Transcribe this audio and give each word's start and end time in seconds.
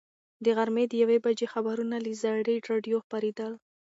د 0.43 0.45
غرمې 0.57 0.85
د 0.87 0.93
یوې 1.03 1.17
بجې 1.25 1.47
خبرونه 1.53 1.95
له 2.05 2.11
زړې 2.23 2.55
راډیو 2.69 2.97
خپرېدل. 3.05 3.51